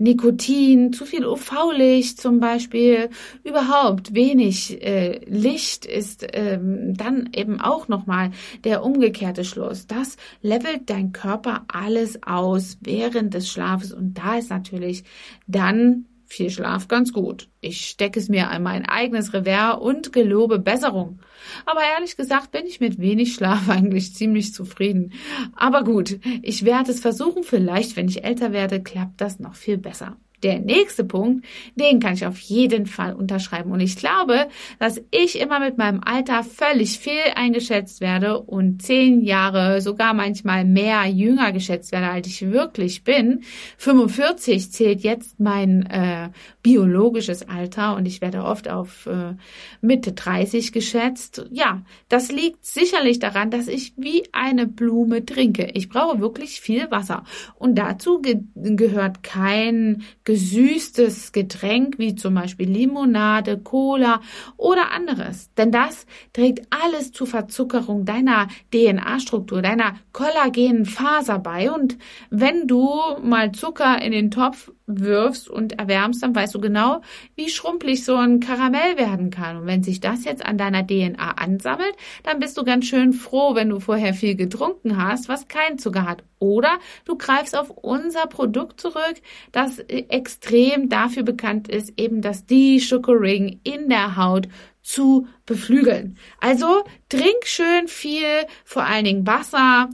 Nikotin, 0.00 0.92
zu 0.92 1.04
viel 1.06 1.26
UV-Licht 1.26 2.20
zum 2.20 2.38
Beispiel, 2.38 3.10
überhaupt 3.42 4.14
wenig 4.14 4.80
äh, 4.80 5.18
Licht 5.24 5.86
ist 5.86 6.24
ähm, 6.34 6.94
dann 6.94 7.30
eben 7.34 7.60
auch 7.60 7.88
nochmal 7.88 8.30
der 8.62 8.84
umgekehrte 8.84 9.44
Schluss. 9.44 9.88
Das 9.88 10.16
levelt 10.40 10.82
dein 10.86 11.12
Körper 11.12 11.64
alles 11.66 12.22
aus 12.22 12.78
während 12.80 13.34
des 13.34 13.50
Schlafes 13.50 13.92
und 13.92 14.18
da 14.18 14.38
ist 14.38 14.50
natürlich 14.50 15.02
dann 15.48 16.04
viel 16.28 16.50
Schlaf 16.50 16.88
ganz 16.88 17.12
gut. 17.12 17.48
Ich 17.60 17.88
stecke 17.88 18.20
es 18.20 18.28
mir 18.28 18.50
an 18.50 18.62
mein 18.62 18.84
eigenes 18.86 19.32
Revers 19.32 19.78
und 19.80 20.12
gelobe 20.12 20.58
Besserung. 20.58 21.20
Aber 21.64 21.80
ehrlich 21.82 22.16
gesagt 22.16 22.50
bin 22.52 22.66
ich 22.66 22.80
mit 22.80 23.00
wenig 23.00 23.34
Schlaf 23.34 23.68
eigentlich 23.68 24.14
ziemlich 24.14 24.52
zufrieden. 24.52 25.14
Aber 25.56 25.82
gut, 25.82 26.20
ich 26.42 26.64
werde 26.64 26.90
es 26.90 27.00
versuchen. 27.00 27.42
Vielleicht, 27.42 27.96
wenn 27.96 28.08
ich 28.08 28.24
älter 28.24 28.52
werde, 28.52 28.82
klappt 28.82 29.20
das 29.20 29.40
noch 29.40 29.54
viel 29.54 29.78
besser. 29.78 30.18
Der 30.42 30.60
nächste 30.60 31.04
Punkt, 31.04 31.44
den 31.74 32.00
kann 32.00 32.14
ich 32.14 32.26
auf 32.26 32.38
jeden 32.38 32.86
Fall 32.86 33.14
unterschreiben. 33.14 33.72
Und 33.72 33.80
ich 33.80 33.96
glaube, 33.96 34.46
dass 34.78 35.00
ich 35.10 35.40
immer 35.40 35.60
mit 35.60 35.78
meinem 35.78 36.00
Alter 36.04 36.44
völlig 36.44 36.98
fehl 36.98 37.32
eingeschätzt 37.34 38.00
werde 38.00 38.40
und 38.40 38.82
zehn 38.82 39.22
Jahre, 39.22 39.80
sogar 39.80 40.14
manchmal 40.14 40.64
mehr 40.64 41.06
jünger 41.06 41.52
geschätzt 41.52 41.92
werde, 41.92 42.08
als 42.08 42.26
ich 42.26 42.50
wirklich 42.50 43.04
bin. 43.04 43.42
45 43.78 44.70
zählt 44.70 45.00
jetzt 45.00 45.40
mein 45.40 45.86
äh, 45.86 46.30
biologisches 46.62 47.48
Alter 47.48 47.96
und 47.96 48.06
ich 48.06 48.20
werde 48.20 48.44
oft 48.44 48.68
auf 48.68 49.06
äh, 49.06 49.34
Mitte 49.80 50.12
30 50.12 50.72
geschätzt. 50.72 51.46
Ja, 51.50 51.82
das 52.08 52.30
liegt 52.30 52.64
sicherlich 52.64 53.18
daran, 53.18 53.50
dass 53.50 53.68
ich 53.68 53.94
wie 53.96 54.22
eine 54.32 54.66
Blume 54.66 55.24
trinke. 55.24 55.70
Ich 55.74 55.88
brauche 55.88 56.20
wirklich 56.20 56.60
viel 56.60 56.90
Wasser. 56.90 57.24
Und 57.56 57.76
dazu 57.76 58.20
ge 58.20 58.40
gehört 58.54 59.22
kein 59.22 60.02
gesüßtes 60.28 61.32
Getränk 61.32 61.98
wie 61.98 62.14
zum 62.14 62.34
Beispiel 62.34 62.68
Limonade, 62.68 63.56
Cola 63.56 64.20
oder 64.58 64.90
anderes. 64.92 65.50
Denn 65.54 65.72
das 65.72 66.04
trägt 66.34 66.66
alles 66.68 67.12
zur 67.12 67.26
Verzuckerung 67.26 68.04
deiner 68.04 68.48
DNA-Struktur, 68.70 69.62
deiner 69.62 69.94
kollagenen 70.12 70.84
Faser 70.84 71.38
bei. 71.38 71.70
Und 71.70 71.96
wenn 72.28 72.66
du 72.68 72.90
mal 73.22 73.52
Zucker 73.52 74.02
in 74.02 74.12
den 74.12 74.30
Topf 74.30 74.70
wirfst 74.88 75.48
und 75.48 75.78
erwärmst, 75.78 76.22
dann 76.22 76.34
weißt 76.34 76.54
du 76.54 76.60
genau, 76.60 77.02
wie 77.36 77.48
schrumpelig 77.48 78.04
so 78.04 78.16
ein 78.16 78.40
Karamell 78.40 78.96
werden 78.96 79.30
kann. 79.30 79.58
Und 79.58 79.66
wenn 79.66 79.82
sich 79.82 80.00
das 80.00 80.24
jetzt 80.24 80.44
an 80.44 80.58
deiner 80.58 80.86
DNA 80.86 81.32
ansammelt, 81.32 81.94
dann 82.24 82.40
bist 82.40 82.56
du 82.56 82.64
ganz 82.64 82.86
schön 82.86 83.12
froh, 83.12 83.54
wenn 83.54 83.68
du 83.68 83.80
vorher 83.80 84.14
viel 84.14 84.34
getrunken 84.34 84.96
hast, 84.96 85.28
was 85.28 85.48
keinen 85.48 85.78
Zucker 85.78 86.06
hat. 86.06 86.24
Oder 86.38 86.78
du 87.04 87.16
greifst 87.16 87.56
auf 87.56 87.70
unser 87.70 88.26
Produkt 88.26 88.80
zurück, 88.80 89.16
das 89.52 89.78
extrem 89.78 90.88
dafür 90.88 91.22
bekannt 91.22 91.68
ist, 91.68 91.92
eben 91.96 92.22
das 92.22 92.46
De-Sugaring 92.46 93.60
in 93.64 93.88
der 93.88 94.16
Haut 94.16 94.48
zu 94.82 95.26
beflügeln. 95.44 96.16
Also 96.40 96.84
trink 97.08 97.44
schön 97.44 97.88
viel, 97.88 98.46
vor 98.64 98.84
allen 98.84 99.04
Dingen 99.04 99.26
Wasser, 99.26 99.90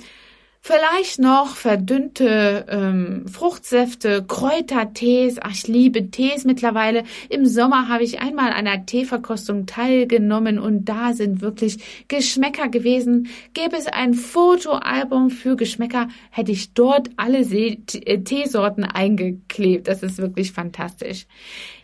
Vielleicht 0.66 1.18
noch 1.18 1.56
verdünnte 1.56 2.64
ähm, 2.71 3.28
Fruchtsäfte, 3.28 4.25
Kräutertees. 4.26 5.37
Ach, 5.38 5.50
ich 5.50 5.68
liebe 5.68 6.11
Tees 6.11 6.47
mittlerweile. 6.47 7.04
Im 7.28 7.44
Sommer 7.44 7.88
habe 7.88 8.02
ich 8.02 8.21
einmal 8.21 8.47
an 8.47 8.66
einer 8.66 8.87
Teeverkostung 8.87 9.66
teilgenommen 9.66 10.59
und 10.59 10.87
da 10.87 11.12
sind 11.12 11.42
wirklich 11.42 12.06
Geschmäcker 12.09 12.68
gewesen. 12.68 13.28
Gäbe 13.52 13.76
es 13.76 13.88
ein 13.88 14.14
Fotoalbum 14.14 15.28
für 15.28 15.56
Geschmäcker, 15.56 16.09
hätte 16.30 16.52
ich 16.52 16.73
dort 16.73 17.11
alle 17.18 17.40
äh, 17.40 18.21
Teesorten 18.23 18.85
eingeklebt. 18.85 19.87
Das 19.87 20.02
ist 20.02 20.16
wirklich 20.16 20.52
fantastisch. 20.52 21.26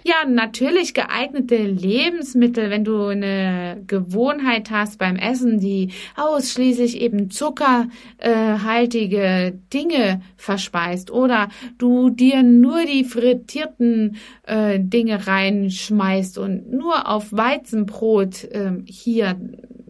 Ja, 0.03 0.25
natürlich 0.27 0.95
geeignete 0.95 1.59
Lebensmittel, 1.59 2.71
wenn 2.71 2.85
du 2.85 3.05
eine 3.05 3.83
Gewohnheit 3.87 4.71
hast 4.71 4.99
beim 4.99 5.17
Essen, 5.17 5.61
die 5.61 5.93
ausschließlich 6.17 7.03
eben 7.03 7.31
zuckerhaltige 7.31 9.59
Dinge 9.73 10.23
verspeist 10.37 11.11
oder 11.11 11.51
du 11.77 12.09
dir 12.09 12.43
nur 12.43 12.87
die 12.87 13.05
frittierten 13.05 14.17
äh, 14.47 14.81
Dinge 14.81 15.27
reinschmeißt 15.27 16.39
und 16.39 16.73
nur 16.73 17.07
auf 17.07 17.31
Weizenbrot 17.31 18.45
äh, 18.45 18.73
hier 18.87 19.37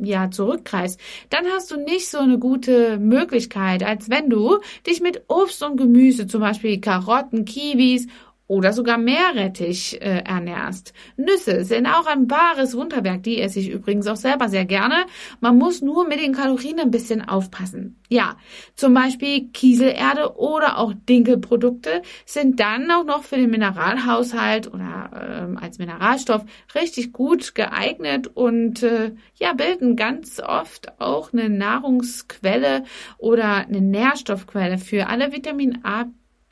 ja 0.03 0.31
zurückgreifst, 0.31 0.99
dann 1.29 1.45
hast 1.55 1.71
du 1.71 1.77
nicht 1.77 2.09
so 2.09 2.17
eine 2.19 2.39
gute 2.39 2.99
Möglichkeit, 2.99 3.85
als 3.85 4.11
wenn 4.11 4.31
du 4.31 4.59
dich 4.87 5.01
mit 5.01 5.23
Obst 5.29 5.63
und 5.63 5.77
Gemüse, 5.77 6.27
zum 6.27 6.41
Beispiel 6.41 6.81
Karotten, 6.81 7.45
Kiwis 7.45 8.07
oder 8.51 8.73
sogar 8.73 8.99
Meerrettich 8.99 10.03
äh, 10.03 10.25
ernährst. 10.25 10.93
Nüsse 11.17 11.65
sind 11.65 11.87
auch 11.87 12.07
ein 12.07 12.29
wahres 12.29 12.77
Wunderwerk, 12.77 13.23
die 13.23 13.41
esse 13.41 13.61
ich 13.61 13.71
übrigens 13.71 14.09
auch 14.09 14.17
selber 14.17 14.49
sehr 14.49 14.65
gerne. 14.65 15.07
Man 15.39 15.57
muss 15.57 15.83
nur 15.83 16.09
mit 16.09 16.21
den 16.21 16.35
Kalorien 16.35 16.81
ein 16.81 16.91
bisschen 16.91 17.23
aufpassen. 17.29 18.01
Ja, 18.09 18.37
zum 18.75 18.93
Beispiel 18.93 19.51
Kieselerde 19.53 20.37
oder 20.37 20.79
auch 20.79 20.93
Dinkelprodukte 21.09 22.03
sind 22.27 22.59
dann 22.59 22.91
auch 22.91 23.05
noch 23.05 23.23
für 23.23 23.37
den 23.37 23.51
Mineralhaushalt 23.51 24.67
oder 24.67 25.45
ähm, 25.45 25.57
als 25.57 25.79
Mineralstoff 25.79 26.45
richtig 26.75 27.13
gut 27.13 27.55
geeignet 27.55 28.27
und 28.35 28.83
äh, 28.83 29.13
ja, 29.37 29.53
bilden 29.53 29.95
ganz 29.95 30.41
oft 30.41 31.01
auch 31.01 31.33
eine 31.33 31.49
Nahrungsquelle 31.49 32.83
oder 33.17 33.59
eine 33.69 33.81
Nährstoffquelle 33.81 34.79
für 34.79 35.07
alle 35.07 35.31
Vitamin 35.31 35.85
A 35.85 36.07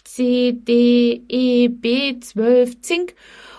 C, 0.09 0.53
D, 0.53 1.23
E, 1.29 1.69
B12, 1.69 2.81
Zink 2.81 3.15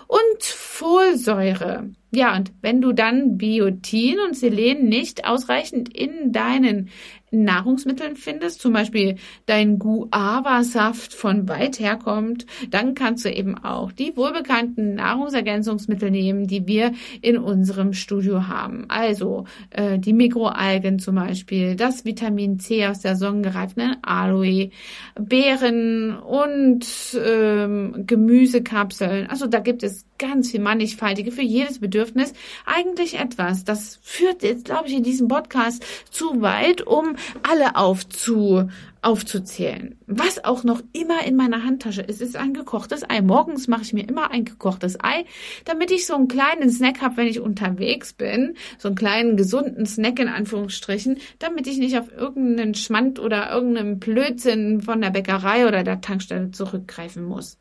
und 0.07 0.43
Folsäure. 0.43 1.91
Ja, 2.11 2.35
und 2.35 2.51
wenn 2.61 2.81
du 2.81 2.91
dann 2.91 3.37
Biotin 3.37 4.19
und 4.19 4.35
Selen 4.35 4.89
nicht 4.89 5.25
ausreichend 5.25 5.95
in 5.95 6.33
deinen 6.33 6.89
Nahrungsmitteln 7.31 8.15
findest, 8.15 8.61
zum 8.61 8.73
Beispiel 8.73 9.15
dein 9.45 9.79
Guava-Saft 9.79 11.13
von 11.13 11.47
weit 11.47 11.79
herkommt, 11.79 12.45
dann 12.69 12.95
kannst 12.95 13.25
du 13.25 13.31
eben 13.31 13.57
auch 13.57 13.91
die 13.91 14.15
wohlbekannten 14.15 14.95
Nahrungsergänzungsmittel 14.95 16.11
nehmen, 16.11 16.47
die 16.47 16.67
wir 16.67 16.93
in 17.21 17.37
unserem 17.37 17.93
Studio 17.93 18.47
haben. 18.47 18.85
Also 18.87 19.45
äh, 19.69 19.99
die 19.99 20.13
Mikroalgen 20.13 20.99
zum 20.99 21.15
Beispiel, 21.15 21.75
das 21.75 22.05
Vitamin 22.05 22.59
C 22.59 22.85
aus 22.87 22.99
der 22.99 23.15
sonnengereiften 23.15 23.97
Aloe, 24.01 24.71
Beeren 25.19 26.17
und 26.17 26.87
ähm, 27.23 28.03
Gemüsekapseln. 28.05 29.27
Also 29.27 29.47
da 29.47 29.59
gibt 29.59 29.83
es 29.83 30.05
ganz 30.17 30.51
viel 30.51 30.59
mannigfaltige 30.59 31.31
für 31.31 31.41
jedes 31.41 31.79
Bedürfnis. 31.79 32.33
Eigentlich 32.65 33.17
etwas, 33.17 33.63
das 33.63 33.99
führt 34.03 34.43
jetzt, 34.43 34.65
glaube 34.65 34.87
ich, 34.87 34.93
in 34.93 35.03
diesem 35.03 35.27
Podcast 35.27 35.83
zu 36.11 36.41
weit, 36.41 36.85
um 36.85 37.15
alle 37.43 37.75
aufzu, 37.75 38.69
aufzuzählen. 39.01 39.97
Was 40.07 40.43
auch 40.43 40.63
noch 40.63 40.81
immer 40.93 41.23
in 41.25 41.35
meiner 41.35 41.63
Handtasche 41.63 42.01
ist, 42.01 42.21
ist 42.21 42.35
ein 42.35 42.53
gekochtes 42.53 43.09
Ei. 43.09 43.21
Morgens 43.21 43.67
mache 43.67 43.83
ich 43.83 43.93
mir 43.93 44.07
immer 44.07 44.31
ein 44.31 44.45
gekochtes 44.45 44.97
Ei, 45.01 45.25
damit 45.65 45.91
ich 45.91 46.05
so 46.05 46.15
einen 46.15 46.27
kleinen 46.27 46.69
Snack 46.69 47.01
habe, 47.01 47.17
wenn 47.17 47.27
ich 47.27 47.39
unterwegs 47.39 48.13
bin. 48.13 48.55
So 48.77 48.89
einen 48.89 48.97
kleinen 48.97 49.37
gesunden 49.37 49.85
Snack 49.85 50.19
in 50.19 50.27
Anführungsstrichen, 50.27 51.17
damit 51.39 51.67
ich 51.67 51.77
nicht 51.77 51.97
auf 51.97 52.11
irgendeinen 52.11 52.75
Schmand 52.75 53.19
oder 53.19 53.51
irgendeinen 53.51 53.99
Blödsinn 53.99 54.81
von 54.81 55.01
der 55.01 55.11
Bäckerei 55.11 55.67
oder 55.67 55.83
der 55.83 56.01
Tankstelle 56.01 56.51
zurückgreifen 56.51 57.23
muss. 57.23 57.57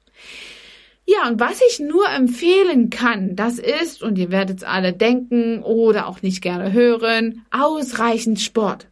Ja, 1.10 1.26
und 1.26 1.40
was 1.40 1.62
ich 1.66 1.80
nur 1.80 2.06
empfehlen 2.06 2.90
kann, 2.90 3.34
das 3.34 3.58
ist, 3.58 4.02
und 4.02 4.18
ihr 4.18 4.30
werdet 4.30 4.58
es 4.58 4.64
alle 4.64 4.92
denken 4.92 5.62
oder 5.62 6.06
auch 6.06 6.20
nicht 6.20 6.42
gerne 6.42 6.72
hören, 6.74 7.46
ausreichend 7.50 8.40
Sport. 8.40 8.88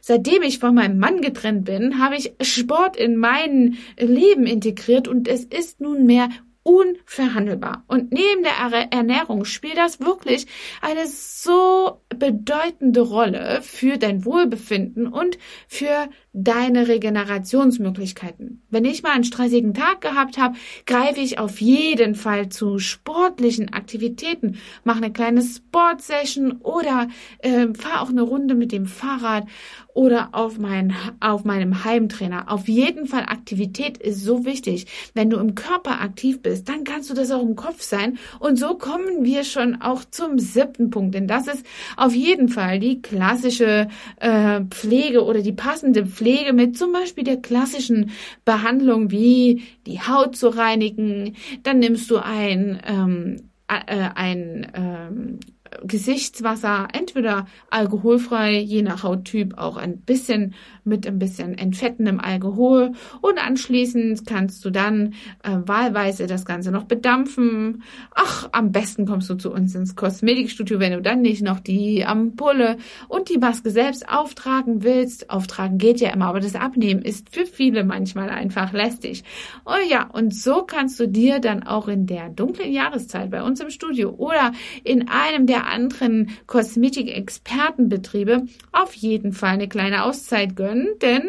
Seitdem 0.00 0.42
ich 0.42 0.58
von 0.58 0.74
meinem 0.74 0.98
Mann 0.98 1.20
getrennt 1.20 1.64
bin, 1.64 1.98
habe 1.98 2.16
ich 2.16 2.32
Sport 2.40 2.96
in 2.96 3.16
mein 3.16 3.78
Leben 3.98 4.46
integriert 4.46 5.08
und 5.08 5.28
es 5.28 5.44
ist 5.44 5.80
nunmehr 5.80 6.28
unverhandelbar. 6.62 7.84
Und 7.88 8.12
neben 8.12 8.42
der 8.42 8.92
Ernährung 8.92 9.44
spielt 9.44 9.78
das 9.78 10.00
wirklich 10.00 10.46
eine 10.82 11.06
so 11.06 12.02
bedeutende 12.08 13.00
Rolle 13.00 13.60
für 13.62 13.96
dein 13.96 14.24
Wohlbefinden 14.24 15.06
und 15.06 15.38
für 15.68 16.08
deine 16.32 16.86
Regenerationsmöglichkeiten. 16.86 18.62
Wenn 18.70 18.84
ich 18.84 19.02
mal 19.02 19.12
einen 19.12 19.24
stressigen 19.24 19.74
Tag 19.74 20.00
gehabt 20.00 20.38
habe, 20.38 20.56
greife 20.86 21.20
ich 21.20 21.40
auf 21.40 21.60
jeden 21.60 22.14
Fall 22.14 22.50
zu 22.50 22.78
sportlichen 22.78 23.72
Aktivitäten, 23.72 24.58
mache 24.84 24.98
eine 24.98 25.12
kleine 25.12 25.42
Sportsession 25.42 26.58
oder 26.62 27.08
äh, 27.40 27.66
fahre 27.74 28.02
auch 28.02 28.10
eine 28.10 28.22
Runde 28.22 28.54
mit 28.54 28.70
dem 28.70 28.86
Fahrrad 28.86 29.46
oder 29.92 30.28
auf, 30.32 30.56
mein, 30.56 30.94
auf 31.18 31.44
meinem 31.44 31.84
Heimtrainer. 31.84 32.50
Auf 32.50 32.68
jeden 32.68 33.06
Fall 33.06 33.22
Aktivität 33.22 33.98
ist 33.98 34.22
so 34.22 34.44
wichtig. 34.44 34.86
Wenn 35.14 35.30
du 35.30 35.38
im 35.38 35.56
Körper 35.56 36.00
aktiv 36.00 36.40
bist, 36.42 36.68
dann 36.68 36.84
kannst 36.84 37.10
du 37.10 37.14
das 37.14 37.32
auch 37.32 37.42
im 37.42 37.56
Kopf 37.56 37.82
sein. 37.82 38.18
Und 38.38 38.56
so 38.56 38.76
kommen 38.76 39.24
wir 39.24 39.42
schon 39.42 39.82
auch 39.82 40.04
zum 40.08 40.38
siebten 40.38 40.90
Punkt, 40.90 41.16
denn 41.16 41.26
das 41.26 41.48
ist 41.48 41.66
auf 41.96 42.14
jeden 42.14 42.48
Fall 42.48 42.78
die 42.78 43.02
klassische 43.02 43.88
äh, 44.20 44.60
Pflege 44.70 45.24
oder 45.24 45.42
die 45.42 45.52
passende 45.52 46.06
Pflege 46.06 46.19
Pflege 46.20 46.52
mit 46.52 46.76
zum 46.76 46.92
Beispiel 46.92 47.24
der 47.24 47.38
klassischen 47.38 48.10
Behandlung 48.44 49.10
wie 49.10 49.62
die 49.86 50.00
Haut 50.00 50.36
zu 50.36 50.48
reinigen. 50.48 51.34
Dann 51.62 51.78
nimmst 51.78 52.10
du 52.10 52.18
ein, 52.18 52.78
ähm, 52.86 53.36
äh, 53.68 54.10
ein 54.14 54.70
ähm, 54.74 55.40
Gesichtswasser, 55.84 56.88
entweder 56.92 57.46
alkoholfrei, 57.70 58.58
je 58.58 58.82
nach 58.82 59.02
Hauttyp 59.02 59.56
auch 59.58 59.76
ein 59.76 59.98
bisschen 59.98 60.54
mit 60.84 61.06
ein 61.06 61.18
bisschen 61.18 61.56
entfettendem 61.56 62.20
Alkohol 62.20 62.92
und 63.20 63.38
anschließend 63.38 64.26
kannst 64.26 64.64
du 64.64 64.70
dann 64.70 65.14
äh, 65.42 65.56
wahlweise 65.64 66.26
das 66.26 66.44
Ganze 66.44 66.70
noch 66.70 66.84
bedampfen. 66.84 67.82
Ach, 68.14 68.48
am 68.52 68.72
besten 68.72 69.06
kommst 69.06 69.30
du 69.30 69.34
zu 69.34 69.52
uns 69.52 69.74
ins 69.74 69.94
Kosmetikstudio, 69.96 70.80
wenn 70.80 70.92
du 70.92 71.02
dann 71.02 71.22
nicht 71.22 71.42
noch 71.42 71.60
die 71.60 72.04
Ampulle 72.04 72.76
und 73.08 73.28
die 73.28 73.38
Maske 73.38 73.70
selbst 73.70 74.08
auftragen 74.08 74.82
willst. 74.82 75.30
Auftragen 75.30 75.78
geht 75.78 76.00
ja 76.00 76.10
immer, 76.10 76.26
aber 76.26 76.40
das 76.40 76.54
Abnehmen 76.54 77.02
ist 77.02 77.34
für 77.34 77.46
viele 77.46 77.84
manchmal 77.84 78.30
einfach 78.30 78.72
lästig. 78.72 79.24
Oh 79.64 79.88
ja, 79.88 80.08
und 80.12 80.34
so 80.34 80.62
kannst 80.62 80.98
du 80.98 81.06
dir 81.06 81.38
dann 81.38 81.62
auch 81.62 81.88
in 81.88 82.06
der 82.06 82.28
dunklen 82.30 82.72
Jahreszeit 82.72 83.30
bei 83.30 83.42
uns 83.42 83.60
im 83.60 83.70
Studio 83.70 84.10
oder 84.10 84.52
in 84.84 85.08
einem 85.08 85.46
der 85.46 85.59
anderen 85.66 86.30
Kosmetik-Expertenbetriebe 86.46 88.46
auf 88.72 88.94
jeden 88.94 89.32
Fall 89.32 89.50
eine 89.50 89.68
kleine 89.68 90.04
Auszeit 90.04 90.56
gönnen, 90.56 90.88
denn 91.00 91.22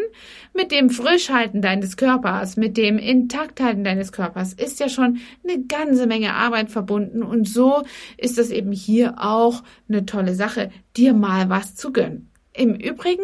mit 0.53 0.71
dem 0.71 0.89
Frischhalten 0.89 1.61
deines 1.61 1.97
Körpers, 1.97 2.57
mit 2.57 2.77
dem 2.77 2.97
Intakthalten 2.97 3.83
deines 3.83 4.11
Körpers 4.11 4.53
ist 4.53 4.79
ja 4.79 4.89
schon 4.89 5.19
eine 5.43 5.63
ganze 5.63 6.07
Menge 6.07 6.33
Arbeit 6.33 6.71
verbunden 6.71 7.23
und 7.23 7.47
so 7.47 7.83
ist 8.17 8.37
es 8.37 8.51
eben 8.51 8.71
hier 8.71 9.15
auch 9.17 9.63
eine 9.87 10.05
tolle 10.05 10.35
Sache, 10.35 10.71
dir 10.95 11.13
mal 11.13 11.49
was 11.49 11.75
zu 11.75 11.91
gönnen. 11.91 12.29
Im 12.53 12.75
Übrigen 12.75 13.23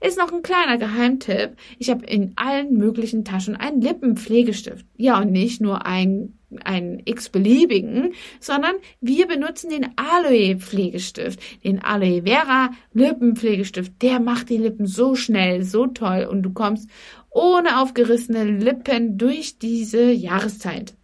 ist 0.00 0.18
noch 0.18 0.32
ein 0.32 0.42
kleiner 0.42 0.78
Geheimtipp. 0.78 1.56
Ich 1.78 1.90
habe 1.90 2.04
in 2.06 2.32
allen 2.36 2.76
möglichen 2.76 3.24
Taschen 3.24 3.56
einen 3.56 3.80
Lippenpflegestift. 3.80 4.84
Ja, 4.96 5.20
und 5.20 5.30
nicht 5.30 5.60
nur 5.60 5.86
ein 5.86 6.38
einen 6.62 7.02
x-beliebigen, 7.04 8.14
sondern 8.40 8.74
wir 9.00 9.26
benutzen 9.26 9.70
den 9.70 9.88
Aloe 9.96 10.56
Pflegestift, 10.56 11.40
den 11.64 11.82
Aloe 11.82 12.22
Vera 12.24 12.70
Lippenpflegestift. 12.92 14.00
Der 14.02 14.20
macht 14.20 14.50
die 14.50 14.58
Lippen 14.58 14.86
so 14.86 15.14
schnell, 15.14 15.62
so 15.64 15.86
toll 15.86 16.28
und 16.30 16.42
du 16.42 16.52
kommst 16.52 16.88
ohne 17.30 17.80
aufgerissene 17.80 18.44
Lippen 18.44 19.18
durch 19.18 19.58
diese 19.58 20.10
Jahreszeit. 20.10 20.94